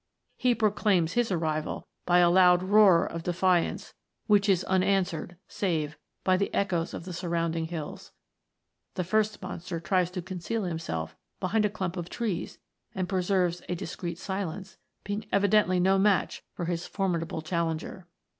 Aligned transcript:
He 0.35 0.55
proclaims 0.55 1.13
his 1.13 1.31
arrival 1.31 1.87
by 2.07 2.17
a 2.17 2.29
loud 2.31 2.63
roar 2.63 3.05
of 3.05 3.21
defiance, 3.21 3.93
which 4.25 4.49
is 4.49 4.63
unanswered 4.63 5.37
save 5.47 5.95
by 6.23 6.37
the 6.37 6.51
echoes 6.55 6.95
of 6.95 7.05
the 7.05 7.13
sur 7.13 7.29
rounding 7.29 7.65
hills. 7.67 8.11
The 8.95 9.03
first 9.03 9.39
monster 9.43 9.79
tries 9.79 10.09
to 10.09 10.21
conceal 10.23 10.63
himself 10.63 11.15
behind 11.39 11.65
a 11.65 11.69
clump 11.69 11.97
of 11.97 12.09
trees 12.09 12.57
and 12.95 13.07
preserves 13.07 13.61
a 13.69 13.75
discreet 13.75 14.17
silence, 14.17 14.79
being 15.03 15.25
evidently 15.31 15.79
no 15.79 15.99
match 15.99 16.41
for 16.51 16.65
his 16.65 16.87
formidable 16.87 17.43
challenger. 17.43 18.07